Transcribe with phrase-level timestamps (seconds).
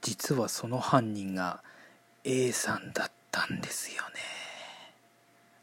[0.00, 1.62] 実はその犯人が
[2.24, 4.20] A さんだったんですよね。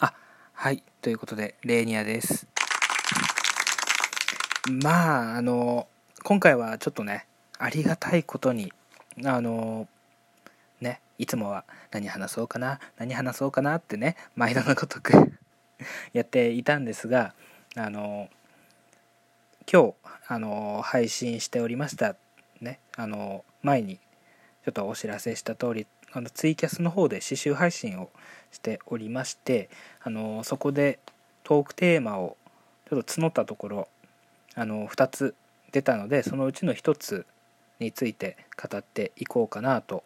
[0.00, 0.12] あ
[0.52, 2.46] はいということでレーニアです。
[4.70, 5.86] まああの
[6.24, 7.26] 今回はちょっとね
[7.58, 8.72] ありがたいことに
[9.24, 9.86] あの
[10.80, 15.12] ねいつもは何話そうかな何話そうかなってね毎度のごとく
[16.12, 17.34] やっていたんですが
[17.76, 18.28] あの
[19.70, 19.94] 今日
[20.28, 22.16] あの配信しておりました
[22.60, 24.00] ねあの前に
[24.66, 28.10] ちょっとお知らせした通りあのツイキャスの方で刺繍配信を
[28.50, 29.70] しておりまして
[30.02, 30.98] あのそこで
[31.44, 32.36] トークテーマを
[32.90, 33.88] ちょっと募ったところ
[34.56, 35.36] あの2つ
[35.70, 37.26] 出たのでそのうちの1つ
[37.78, 40.02] について語っていこうかなと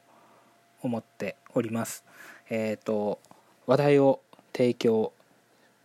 [0.83, 2.05] 思っております。
[2.51, 3.19] えっ、ー、と
[3.67, 4.21] 話題を
[4.53, 5.15] 提供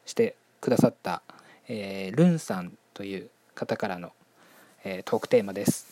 [0.06, 1.22] してくださった、
[1.70, 4.12] えー、ルンさんという方からの、
[4.84, 5.88] えー、トークテーマです。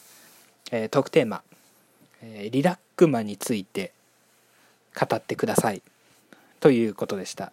[0.71, 1.43] えー、トークテーマ、
[2.23, 3.91] えリラックマについて
[4.97, 5.81] 語ってください
[6.59, 7.51] ということでした。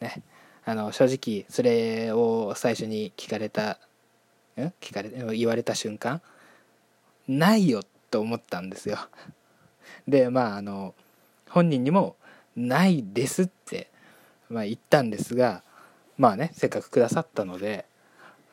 [0.00, 0.22] ね、
[0.64, 3.78] あの正直それを最初に聞かれた
[4.56, 4.72] ん？
[4.80, 6.20] 聞かれ言われた瞬間
[7.26, 8.98] ないよと思ったんですよ。
[10.06, 10.94] でまああの
[11.48, 12.16] 本人にも
[12.56, 13.88] 「ないです」って、
[14.48, 15.62] まあ、言ったんですが
[16.18, 17.86] まあねせっかくくださったので、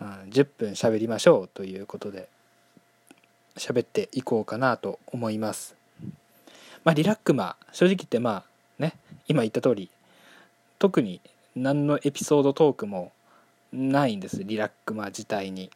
[0.02, 2.30] うん、10分喋りましょうということで
[3.55, 5.75] 喋っていこうかなと思います。
[6.83, 8.44] まあ、リラックマ正直言ってまあ
[8.81, 8.94] ね
[9.28, 9.89] 今言った通り
[10.80, 11.19] 特に
[11.55, 13.11] 何のエピソードトークも
[13.73, 15.70] ないんですリラックマ自体に。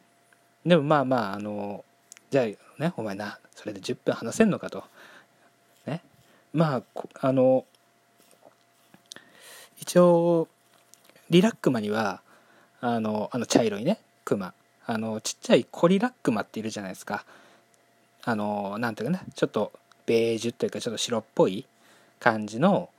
[0.65, 1.83] でもまあまああの
[2.31, 4.83] じゃあねお前なそれで10分話せんのかと。
[5.85, 6.01] ね
[6.53, 6.83] まあ
[7.19, 7.65] あの
[9.77, 10.47] 一応
[11.29, 12.21] リラックマには
[12.79, 14.53] あのあの茶色いねクマ
[14.85, 17.25] あのちっちゃいコリラックマっているじゃないですか
[18.25, 19.71] あのなんていうかなちょっと
[20.05, 21.65] ベージュというかちょっと白っぽい
[22.19, 22.89] 感じの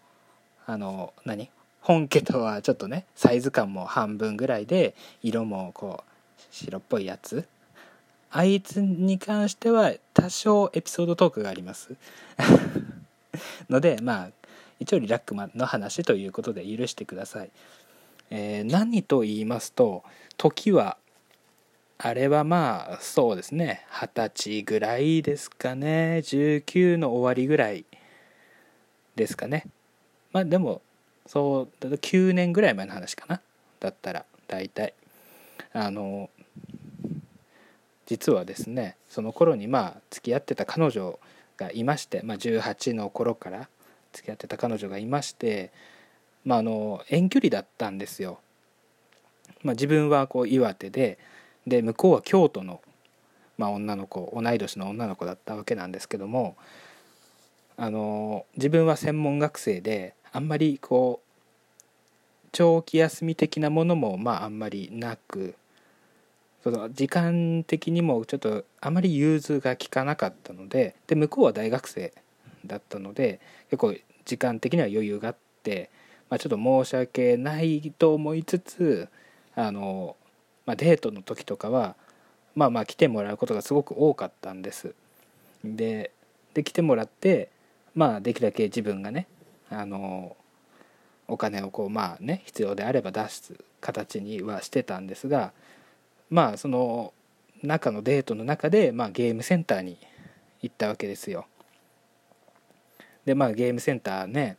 [0.66, 1.50] あの何？
[1.80, 7.46] 本家とはちょっとねサイズ感も半分ぐらいで色もこう白っぽいやつ。
[8.30, 11.94] あいつに関しては多少エピソードトークがあります。
[13.68, 14.30] のでまあ
[14.80, 17.50] 一応リラックマンの話ということで許してください、
[18.30, 20.04] えー、何と言いますと
[20.36, 20.96] 時は
[21.98, 23.86] あれはまあそうですね。
[23.90, 26.22] 二十歳ぐらいですかね。
[26.24, 27.84] 19の終わりぐらい
[29.14, 29.66] ですかね。
[30.32, 30.82] まあでも
[31.26, 33.40] そうだと9年ぐらい前の話かな。
[33.80, 34.94] だったら大体。
[35.72, 36.30] あの
[38.06, 41.18] 実はですねその頃にまあ付き合ってた彼女
[41.56, 43.68] がいまして、まあ、18の頃から
[44.12, 45.72] 付き合ってた彼女がいまして、
[46.44, 48.38] まあ、あの遠距離だったんですよ。
[49.62, 51.18] まあ、自分はこう岩手で
[51.66, 52.80] で向こうは京都の、
[53.58, 56.56] まあ、女の子同い年の女の子だったわけなんですけども
[57.76, 65.56] あの自分は専門学生であんまりこう長期休み的なものもまああんまりなく
[66.62, 72.12] その時間的にもちょっとあまり融通が利かなかったのでで向こうは大学生
[72.64, 75.90] だったので結構時間的には余裕があって、
[76.30, 79.08] まあ、ちょっと申し訳ないと思いつつ
[79.54, 80.16] あの
[80.66, 81.96] まあ、デートの時とかは
[82.54, 84.94] まあまあ来てもらうことがすごく多かったんです。
[85.64, 86.10] で
[86.54, 87.50] で来てもらって
[87.94, 89.26] まあできるだけ自分がね
[89.70, 90.36] あの
[91.26, 95.52] お金をこうまあね必要であれば出す形にはしてたんですが
[96.30, 97.12] まあその
[97.62, 99.96] 中のデートの中で、まあ、ゲームセンターに
[100.60, 101.46] 行ったわけですよ。
[103.24, 104.58] でまあゲームセンターね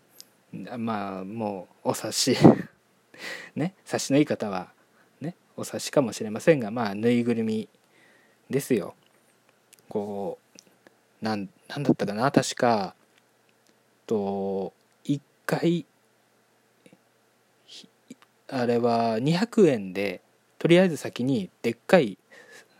[0.78, 2.38] まあもうお察し
[3.56, 4.75] ね察しのいい方は
[5.22, 7.68] ねお察しかもしれませんがまあぬいぐるみ
[8.50, 8.96] ですよ。
[9.90, 10.38] こ
[11.22, 12.96] うなんなんだったかな確か。
[14.08, 14.74] と
[15.06, 15.86] 1回
[18.48, 20.22] あれは200円で
[20.59, 22.18] とりあえず先にでっかい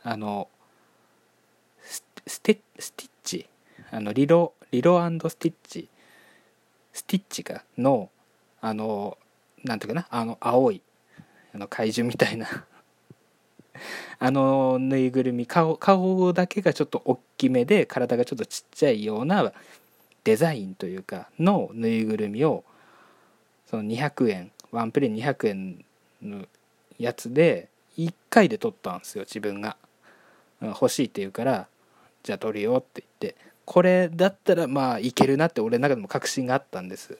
[0.03, 0.50] あの
[2.28, 3.50] ステスティッチ。
[3.91, 5.90] あのリロリロスティッチ。
[6.93, 8.09] スティッチがの
[8.61, 9.17] あの
[9.64, 10.82] なんていうかなあの青い
[11.55, 12.47] あの怪獣みたいな。
[14.19, 19.53] あのぬいぐるみ顔顔だけがちょっと大きめで体がちょっとちっちゃいような
[20.25, 22.66] デザインというかのぬいぐるみを
[23.69, 25.85] その200円ワンプレイ200円
[26.22, 26.46] の
[26.99, 29.78] やつで1回で撮ったんですよ自分が。
[30.61, 31.67] 欲しいって言うから
[32.23, 33.40] じゃあ撮るよって言って。
[33.63, 37.17] これだったらまあいけるなって俺の中でも確信があったんです。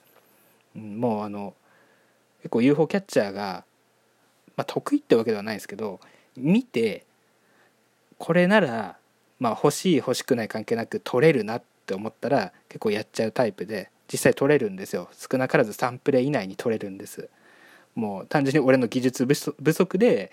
[0.75, 1.53] もうあの
[2.39, 3.63] 結構 UFO キャッチャーが
[4.57, 5.99] まあ、得意ってわけではないですけど
[6.37, 7.05] 見て
[8.17, 8.97] これなら
[9.39, 15.09] まあ欲しい欲しくない関係なく取れるなって思ったら結構やっちゃうタイプで実際取れるんですよ。
[15.11, 17.29] 少なからず3プレイ以内に取れるんです。
[17.95, 20.31] もう単純に俺の技術不足で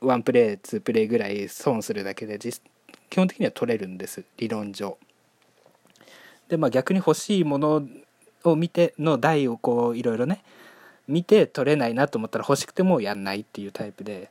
[0.00, 4.24] 1プレイ2プレイぐらい損するだけで基本的には取れるんです。
[4.36, 4.98] 理論上。
[6.48, 7.86] でまあ逆に欲しいもの
[8.44, 10.42] を見ての台をこういろいろね
[11.08, 14.30] 見て取れないなと思ったら欲しくてもやんないっていうタイプで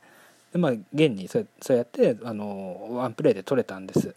[0.54, 4.16] でまあ現にそうそうやってあのワンプレイで取れたんです。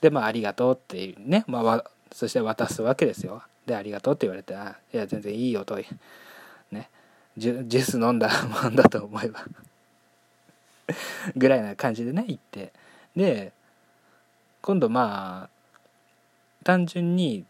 [0.00, 3.42] でまあありがとうっていうね、まあ、そして渡すわけですよ。
[3.64, 5.78] でありがとうって言われてあいや全然いいよと。
[6.70, 6.90] ね。
[7.36, 8.30] ジュジュース飲んだ
[8.62, 9.44] もんだと思えば。
[11.36, 12.72] ぐらいな感じでね行って。
[13.14, 13.52] で
[14.60, 15.56] 今度まあ
[16.64, 17.44] 単純に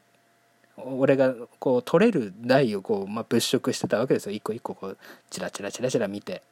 [0.76, 4.32] 俺がこう取れる台をこう、まあ、物色してたわけですよ。
[4.32, 4.98] 一個一個こう
[5.30, 6.42] チラチラチラチラ見て、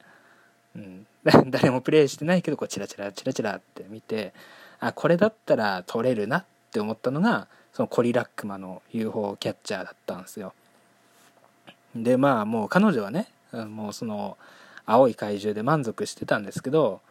[0.75, 1.05] うん、
[1.49, 4.33] 誰もプレイしてないけどこうチラチラチラチラって見て。
[4.79, 10.53] あこれだったら取れるなって思ったのがそのコリラックマの UFO キャッチャーだったんですよ。
[11.95, 14.37] でまあもう彼女はねもうその
[14.85, 17.01] 青い怪獣で満足してたんですけど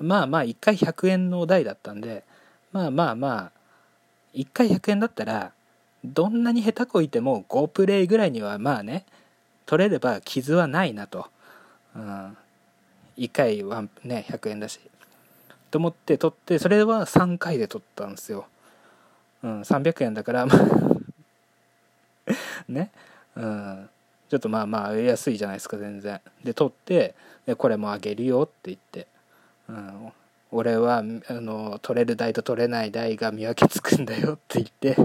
[0.00, 2.24] まあまあ1回100円の台だったんで
[2.72, 3.52] まあまあまあ
[4.34, 5.52] 1回100円だったら
[6.04, 9.04] どんなに下手こいても5プレイぐらいにはまあね
[9.66, 11.26] 取れれば傷はないなと、
[11.94, 12.36] うん、
[13.18, 14.80] 1回はね100円だし。
[15.70, 18.46] と思って取ってそれは3回で取ったんですよ、
[19.44, 20.46] うん、300円だから
[22.68, 22.90] ね。
[23.36, 23.88] うん。
[24.28, 26.20] ちょっとまあまあ安いじゃないですか全然。
[26.44, 27.14] で取って
[27.46, 29.06] でこれもあげるよって言って、
[29.68, 30.12] うん、
[30.52, 34.96] 俺はあの取れる台と取れない台が見分けつくんだよって言って。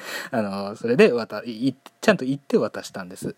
[0.30, 3.34] あのそれで渡いちゃんと言って渡したんです。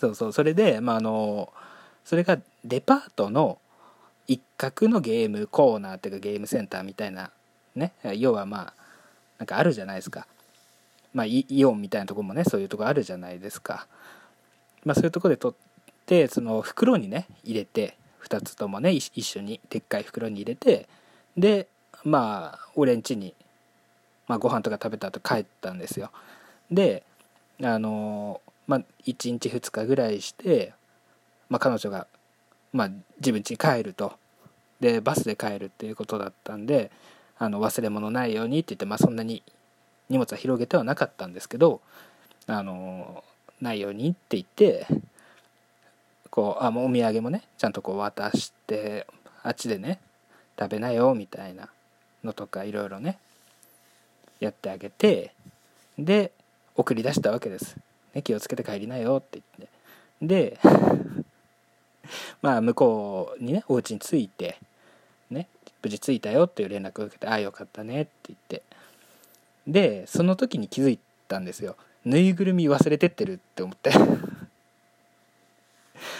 [0.00, 1.52] そうそうそれでまああの
[2.04, 3.58] それがデパートの
[4.26, 7.30] 一角のゲームコーナーっていうかゲームセンターみたいな
[7.74, 8.74] ね要はまあ
[9.38, 10.26] なんかあるじゃないですか。
[11.14, 13.86] まあイオンみたいなとこもねそういうとこあるじゃないですか。
[14.84, 20.88] まあそういうとこで取ってその袋にね入れて2つともね一緒にでっかい袋に入れて
[21.36, 21.68] で
[22.04, 23.34] まあ俺ん家に
[24.28, 26.10] まあ、ご飯とか食べた後帰ったんですよ。
[26.70, 27.02] で
[27.62, 30.74] あのまあ1日2日ぐらいして、
[31.48, 32.06] まあ、彼女が、
[32.72, 34.12] まあ、自分家に帰ると。
[34.80, 36.92] でバスで帰るっていうことだったんで
[37.36, 39.42] あの忘れ物ないようにって言って、まあ、そんなに
[40.08, 41.80] 荷物は広げてはなかったんですけど
[42.46, 43.24] あの
[43.60, 44.86] ないようにって言って
[46.30, 49.06] こうあもうお土産もねちゃんとこう渡して
[49.42, 49.98] あっちでね
[50.58, 51.68] 食べなよみたいな
[52.24, 53.18] のとかいろいろね
[54.40, 55.32] やってあげて
[55.98, 56.32] で
[56.76, 57.76] 送り出したわけです、
[58.14, 59.78] ね、気をつけて帰りなよって言って。
[60.20, 60.58] で
[62.42, 64.56] まあ向こうにねお家に着いて
[65.30, 65.48] ね
[65.82, 68.62] 無事着いたよっていう連絡を受けて「ああよかったね」って言って。
[69.66, 70.98] でその時に気づい
[71.28, 71.76] たんですよ。
[72.04, 73.92] ぬいぐるみ忘れてってるって思って。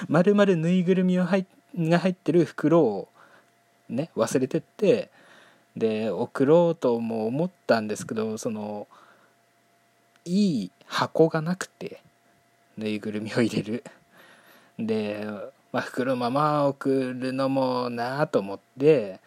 [0.06, 3.08] まるまるぬいぐるみを入が入ってる袋を
[3.88, 5.10] ね忘れてって
[5.78, 8.88] で送ろうとも思ったんですけどその
[10.24, 12.00] いい箱がなくて
[12.76, 13.84] ぬいぐるみを入れる。
[14.78, 15.26] で、
[15.72, 19.20] まあ、袋まま送るのもなあと思って、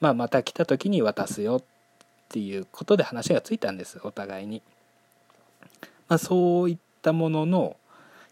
[0.00, 1.62] まあ、また来た時に渡すよっ
[2.28, 4.62] ていうことで話がついたんですお互いに、
[6.08, 7.76] まあ、そういったものの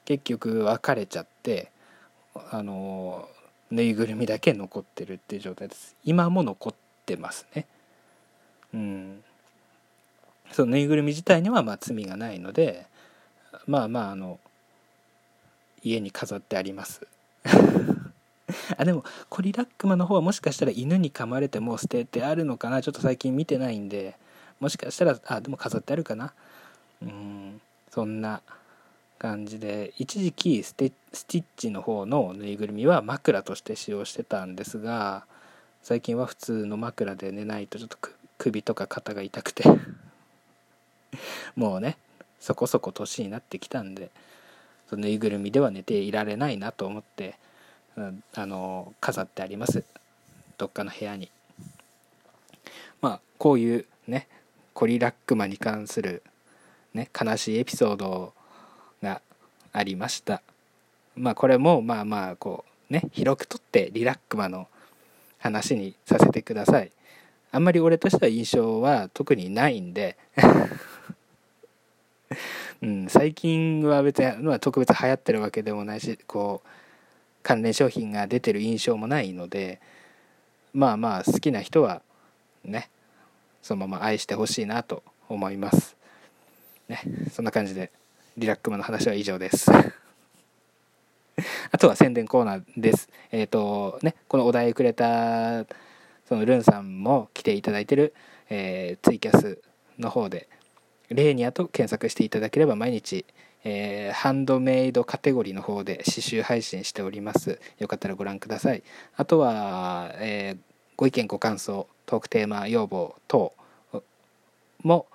[0.05, 1.71] 結局別れちゃって
[2.51, 3.29] あの
[3.71, 5.97] ぬいぐるみだけ残ってるっていう状態です。
[6.05, 7.67] 今も残っってますね。
[8.73, 9.25] うん、
[10.53, 12.87] そのぬいぐるみ自体にはまあ罪がないので
[13.67, 14.39] まあまああの
[15.83, 17.07] 家に飾ってあります。
[18.77, 22.83] あでもコリラックマの方はもしかしたら犬に噛まれても捨ててあるのかな？
[22.83, 24.17] ちょっと最近見てないんで
[24.61, 26.33] もしかしたらあでも飾ってあるかな？
[27.03, 28.43] うんそんな
[29.19, 35.27] 感じで一時期ステスティッチの方のぬいぐるみは枕として使用してたんですが
[35.83, 37.99] 最近は普通の枕で寝ないとちょっと
[38.39, 39.65] 首とか肩が痛くて。
[41.57, 41.99] もうね
[42.41, 44.11] そこそこ年になってきたんで
[44.89, 47.37] そのぬいぐるみでは寝ていられないなと思って、
[47.97, 49.85] うん、あの飾ってあります。
[50.57, 51.31] どっかの部屋に。
[53.01, 54.29] まあこういうね
[54.75, 56.23] コリラックマに関する
[56.95, 58.33] ね悲しいエピソード
[59.03, 59.21] が
[59.73, 60.43] ありました。
[61.17, 64.69] まあこれもまあまあこうね広くとってリラックマの
[65.43, 66.91] 話にさせてください。
[67.51, 70.17] あんまり俺としては印象は特にないんで。
[72.81, 76.69] うん、最近は別に、まあ、特別流行ってるわけでもないしこう
[77.43, 79.81] 関連商品が出てる印象もないので
[80.73, 82.03] まあまあ好きな人は
[82.65, 82.91] ね
[83.63, 85.97] そのまま愛してほしいなと思います。
[86.89, 87.93] ねそんな感じで
[88.37, 89.71] リラックマの話は以上です。
[91.71, 93.09] あとは宣伝コーナーです。
[93.31, 95.65] えっ、ー、とねこのお題くれた
[96.27, 98.15] そのルンさんも来ていただいてる、
[98.51, 99.61] えー、ツイキャス
[99.99, 100.49] の方で
[101.09, 103.25] レーニアと検索していただければ毎日、
[103.65, 107.61] えー、ハンドメイドカテゴリーの方で刺繍配信しております。
[107.79, 108.83] よかったらご覧ください。
[109.17, 110.59] あとは、えー、
[110.97, 113.53] ご意見ご感想トークテーマ要望等
[114.83, 115.07] も、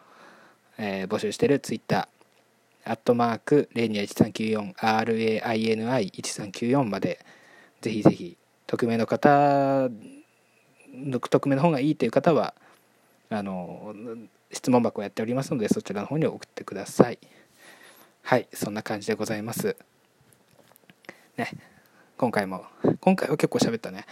[0.78, 2.17] えー、募集してるツイッター
[2.88, 7.25] アットマークレーニア 1394RAINI1394 まで
[7.82, 9.89] ぜひぜひ匿名の方
[11.29, 12.53] 匿名の方がいいという方は
[13.29, 13.94] あの
[14.51, 17.20] 質問箱をやっておりますのでそちらの方に送ってください。
[18.24, 19.75] はいそんな感じでございます。
[21.38, 21.51] ね
[22.17, 22.65] 今回も
[23.01, 24.06] 今回は結構喋ったね。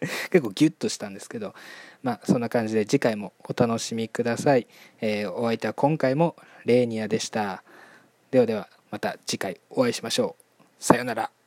[0.30, 1.54] 結構ギュッとしたんですけど
[2.02, 4.66] まあそんな感じで次回もお楽しみください、
[5.00, 7.62] えー、お相手は今回もレーニアでした。
[8.30, 10.62] ではではまた次回お会いしましょう。
[10.78, 11.39] さようなら。